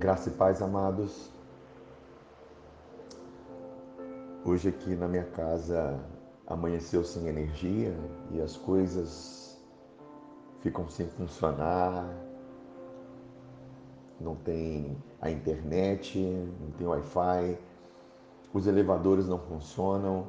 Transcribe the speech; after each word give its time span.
Graça 0.00 0.30
e 0.30 0.32
paz, 0.32 0.62
amados. 0.62 1.30
Hoje 4.46 4.70
aqui 4.70 4.96
na 4.96 5.06
minha 5.06 5.26
casa 5.26 6.00
amanheceu 6.46 7.04
sem 7.04 7.28
energia 7.28 7.94
e 8.30 8.40
as 8.40 8.56
coisas 8.56 9.62
ficam 10.60 10.88
sem 10.88 11.06
funcionar. 11.06 12.08
Não 14.18 14.34
tem 14.36 14.96
a 15.20 15.30
internet, 15.30 16.18
não 16.18 16.70
tem 16.78 16.86
Wi-Fi, 16.86 17.58
os 18.54 18.66
elevadores 18.66 19.28
não 19.28 19.38
funcionam. 19.38 20.28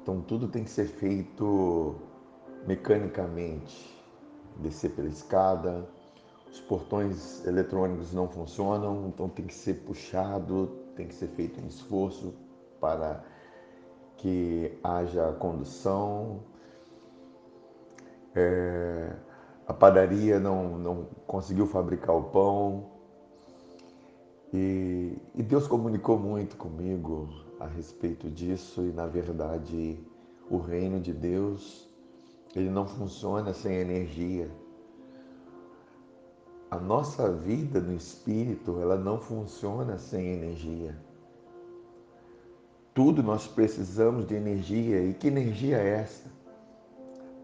Então 0.00 0.22
tudo 0.22 0.48
tem 0.48 0.64
que 0.64 0.70
ser 0.70 0.86
feito 0.86 1.96
mecanicamente. 2.66 4.02
Descer 4.56 4.92
pela 4.92 5.08
escada, 5.08 5.86
portões 6.68 7.44
eletrônicos 7.46 8.12
não 8.12 8.28
funcionam, 8.28 9.08
então 9.08 9.28
tem 9.28 9.46
que 9.46 9.54
ser 9.54 9.74
puxado, 9.86 10.66
tem 10.94 11.08
que 11.08 11.14
ser 11.14 11.28
feito 11.28 11.60
um 11.60 11.66
esforço 11.66 12.34
para 12.78 13.24
que 14.18 14.78
haja 14.84 15.32
condução. 15.32 16.40
É, 18.34 19.16
a 19.66 19.72
padaria 19.72 20.38
não, 20.38 20.78
não 20.78 21.04
conseguiu 21.26 21.66
fabricar 21.66 22.14
o 22.14 22.24
pão. 22.24 22.90
E, 24.52 25.16
e 25.34 25.42
Deus 25.42 25.66
comunicou 25.66 26.18
muito 26.18 26.56
comigo 26.56 27.28
a 27.58 27.66
respeito 27.66 28.30
disso, 28.30 28.82
e 28.82 28.92
na 28.92 29.06
verdade, 29.06 29.98
o 30.50 30.58
reino 30.58 31.00
de 31.00 31.12
Deus, 31.12 31.88
ele 32.54 32.70
não 32.70 32.86
funciona 32.86 33.52
sem 33.52 33.74
energia 33.74 34.50
a 36.70 36.78
nossa 36.78 37.32
vida 37.32 37.80
no 37.80 37.94
espírito, 37.94 38.78
ela 38.80 38.96
não 38.96 39.18
funciona 39.18 39.98
sem 39.98 40.26
energia. 40.26 40.96
Tudo 42.92 43.22
nós 43.22 43.46
precisamos 43.46 44.26
de 44.26 44.34
energia. 44.34 45.02
E 45.02 45.14
que 45.14 45.28
energia 45.28 45.78
é 45.78 46.00
essa? 46.00 46.30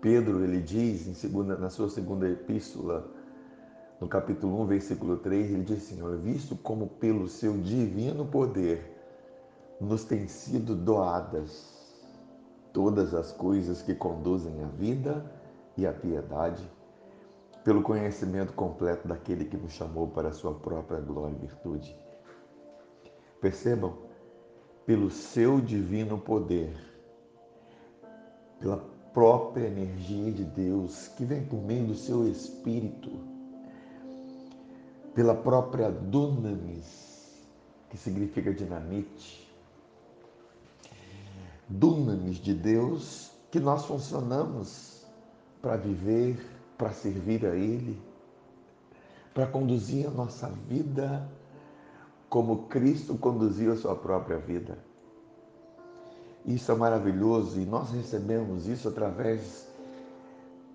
Pedro, 0.00 0.44
ele 0.44 0.60
diz 0.60 1.06
em 1.06 1.14
segunda, 1.14 1.56
na 1.56 1.70
sua 1.70 1.88
segunda 1.88 2.28
epístola, 2.28 3.08
no 4.00 4.08
capítulo 4.08 4.60
1, 4.62 4.66
versículo 4.66 5.16
3, 5.16 5.50
ele 5.52 5.62
diz 5.62 5.78
assim: 5.78 6.02
Olha, 6.02 6.16
visto 6.16 6.56
como 6.56 6.88
pelo 6.88 7.26
seu 7.26 7.56
divino 7.56 8.26
poder 8.26 8.92
nos 9.80 10.04
têm 10.04 10.28
sido 10.28 10.74
doadas 10.74 11.72
todas 12.72 13.14
as 13.14 13.32
coisas 13.32 13.80
que 13.80 13.94
conduzem 13.94 14.62
à 14.62 14.66
vida 14.66 15.24
e 15.76 15.86
à 15.86 15.92
piedade, 15.92 16.68
pelo 17.64 17.82
conhecimento 17.82 18.52
completo 18.52 19.08
daquele 19.08 19.46
que 19.46 19.56
nos 19.56 19.72
chamou 19.72 20.08
para 20.08 20.28
a 20.28 20.32
sua 20.32 20.54
própria 20.54 21.00
glória 21.00 21.34
e 21.34 21.46
virtude. 21.46 21.96
Percebam, 23.40 23.96
pelo 24.84 25.10
seu 25.10 25.62
divino 25.62 26.18
poder, 26.18 26.76
pela 28.60 28.76
própria 29.14 29.66
energia 29.66 30.30
de 30.30 30.44
Deus 30.44 31.08
que 31.08 31.24
vem 31.24 31.46
por 31.46 31.62
meio 31.62 31.86
do 31.86 31.94
seu 31.94 32.28
espírito, 32.28 33.10
pela 35.14 35.34
própria 35.34 35.90
dunamis, 35.90 37.46
que 37.88 37.96
significa 37.96 38.52
dinamite, 38.52 39.50
dunamis 41.66 42.36
de 42.36 42.52
Deus, 42.52 43.32
que 43.50 43.58
nós 43.58 43.86
funcionamos 43.86 45.06
para 45.62 45.76
viver 45.76 46.54
para 46.84 46.92
servir 46.92 47.46
a 47.46 47.56
Ele, 47.56 47.98
para 49.32 49.46
conduzir 49.46 50.06
a 50.06 50.10
nossa 50.10 50.48
vida 50.68 51.26
como 52.28 52.66
Cristo 52.66 53.16
conduziu 53.16 53.72
a 53.72 53.76
sua 53.76 53.96
própria 53.96 54.36
vida. 54.36 54.76
Isso 56.44 56.70
é 56.70 56.74
maravilhoso 56.74 57.58
e 57.58 57.64
nós 57.64 57.90
recebemos 57.90 58.68
isso 58.68 58.86
através 58.86 59.66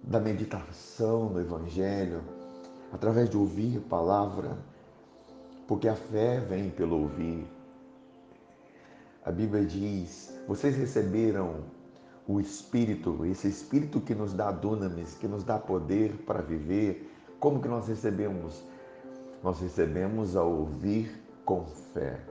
da 0.01 0.19
meditação 0.19 1.29
no 1.29 1.39
Evangelho, 1.39 2.23
através 2.91 3.29
de 3.29 3.37
ouvir 3.37 3.77
a 3.77 3.87
palavra, 3.87 4.57
porque 5.67 5.87
a 5.87 5.95
fé 5.95 6.39
vem 6.39 6.71
pelo 6.71 7.03
ouvir. 7.03 7.45
A 9.23 9.31
Bíblia 9.31 9.63
diz: 9.63 10.33
vocês 10.47 10.75
receberam 10.75 11.65
o 12.29 12.39
Espírito, 12.39 13.25
esse 13.25 13.47
Espírito 13.47 13.99
que 13.99 14.13
nos 14.13 14.33
dá 14.33 14.51
dunamis, 14.51 15.15
que 15.15 15.27
nos 15.27 15.43
dá 15.43 15.57
poder 15.57 16.13
para 16.27 16.43
viver. 16.43 17.11
Como 17.39 17.59
que 17.59 17.67
nós 17.67 17.87
recebemos? 17.87 18.63
Nós 19.43 19.59
recebemos 19.59 20.35
ao 20.35 20.47
ouvir 20.47 21.11
com 21.43 21.65
fé. 21.65 22.23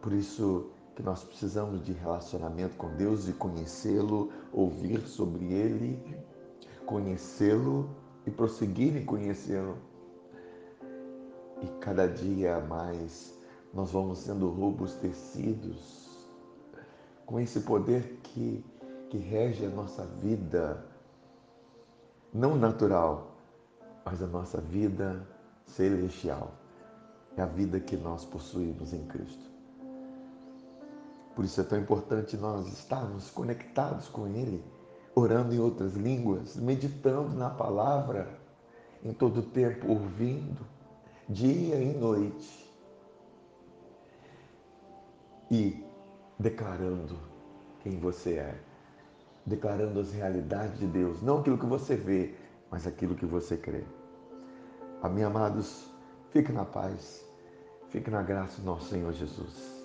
Por 0.00 0.12
isso 0.12 0.66
que 0.96 1.02
nós 1.02 1.22
precisamos 1.22 1.84
de 1.84 1.92
relacionamento 1.92 2.76
com 2.76 2.88
Deus, 2.96 3.24
de 3.24 3.32
conhecê-lo, 3.34 4.32
ouvir 4.52 5.00
sobre 5.02 5.44
ele, 5.44 6.02
conhecê-lo 6.84 7.88
e 8.26 8.32
prosseguir 8.32 8.96
em 8.96 9.04
conhecê-lo. 9.04 9.76
E 11.62 11.68
cada 11.78 12.08
dia 12.08 12.58
mais 12.58 13.32
nós 13.72 13.92
vamos 13.92 14.18
sendo 14.18 14.48
robustecidos 14.48 16.02
com 17.24 17.38
esse 17.38 17.60
poder 17.60 18.18
que 18.24 18.64
que 19.12 19.18
rege 19.18 19.66
a 19.66 19.68
nossa 19.68 20.06
vida, 20.06 20.82
não 22.32 22.56
natural, 22.56 23.36
mas 24.06 24.22
a 24.22 24.26
nossa 24.26 24.58
vida 24.58 25.28
celestial. 25.66 26.52
É 27.36 27.42
a 27.42 27.46
vida 27.46 27.78
que 27.78 27.94
nós 27.94 28.24
possuímos 28.24 28.94
em 28.94 29.04
Cristo. 29.04 29.50
Por 31.36 31.44
isso 31.44 31.60
é 31.60 31.64
tão 31.64 31.78
importante 31.78 32.38
nós 32.38 32.66
estarmos 32.68 33.28
conectados 33.28 34.08
com 34.08 34.26
Ele, 34.26 34.64
orando 35.14 35.54
em 35.54 35.60
outras 35.60 35.92
línguas, 35.92 36.56
meditando 36.56 37.36
na 37.36 37.50
palavra, 37.50 38.40
em 39.04 39.12
todo 39.12 39.40
o 39.40 39.42
tempo, 39.42 39.90
ouvindo, 39.90 40.66
dia 41.28 41.76
e 41.76 41.92
noite. 41.92 42.74
E 45.50 45.84
declarando 46.38 47.18
quem 47.82 47.98
você 48.00 48.36
é 48.36 48.71
declarando 49.44 50.00
as 50.00 50.12
realidades 50.12 50.78
de 50.78 50.86
Deus, 50.86 51.20
não 51.20 51.40
aquilo 51.40 51.58
que 51.58 51.66
você 51.66 51.96
vê, 51.96 52.34
mas 52.70 52.86
aquilo 52.86 53.14
que 53.14 53.26
você 53.26 53.56
crê. 53.56 53.84
Amém, 55.02 55.24
amados, 55.24 55.90
fique 56.30 56.52
na 56.52 56.64
paz, 56.64 57.24
fique 57.90 58.10
na 58.10 58.22
graça 58.22 58.60
do 58.60 58.66
nosso 58.66 58.88
Senhor 58.88 59.12
Jesus. 59.12 59.81